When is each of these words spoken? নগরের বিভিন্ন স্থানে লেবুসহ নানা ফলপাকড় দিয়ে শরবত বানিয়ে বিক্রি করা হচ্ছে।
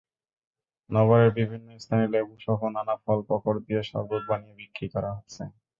নগরের 0.89 1.31
বিভিন্ন 1.39 1.67
স্থানে 1.79 2.05
লেবুসহ 2.13 2.59
নানা 2.75 2.95
ফলপাকড় 3.03 3.59
দিয়ে 3.65 3.81
শরবত 3.89 4.21
বানিয়ে 4.29 4.57
বিক্রি 4.59 4.87
করা 4.93 5.09
হচ্ছে। 5.17 5.41